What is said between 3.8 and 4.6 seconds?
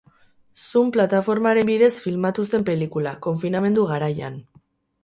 garaian.